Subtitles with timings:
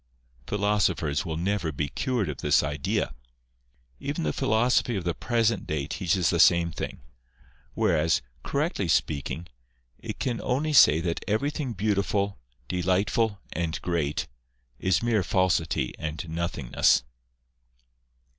[0.47, 3.13] Philosophers will never be cured of this idea.
[3.99, 5.67] Even the philosox^hy of MARCUS BRUTUS AND THEOPHRASTUS.
[5.67, 7.01] 203 the present day teaches the same thing;
[7.75, 9.45] whereas, correctly speaking,
[9.99, 14.27] it can only say that everything beautiful, delightful, and great,
[14.79, 17.03] is mere falsity and nothingness.